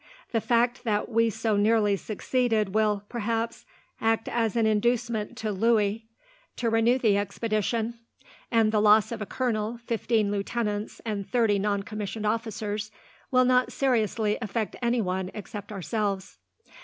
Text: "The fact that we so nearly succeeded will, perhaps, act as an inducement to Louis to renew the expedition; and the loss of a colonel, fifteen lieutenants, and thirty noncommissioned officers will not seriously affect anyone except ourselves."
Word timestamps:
"The 0.31 0.41
fact 0.41 0.83
that 0.83 1.09
we 1.09 1.29
so 1.29 1.55
nearly 1.55 1.95
succeeded 1.95 2.73
will, 2.73 3.03
perhaps, 3.07 3.65
act 4.01 4.27
as 4.27 4.55
an 4.55 4.65
inducement 4.65 5.37
to 5.37 5.51
Louis 5.51 6.07
to 6.55 6.71
renew 6.71 6.97
the 6.97 7.17
expedition; 7.19 7.99
and 8.49 8.71
the 8.71 8.81
loss 8.81 9.11
of 9.11 9.21
a 9.21 9.27
colonel, 9.27 9.77
fifteen 9.85 10.31
lieutenants, 10.31 11.01
and 11.05 11.29
thirty 11.29 11.59
noncommissioned 11.59 12.25
officers 12.25 12.89
will 13.29 13.45
not 13.45 13.71
seriously 13.71 14.39
affect 14.41 14.75
anyone 14.81 15.29
except 15.35 15.71
ourselves." 15.71 16.39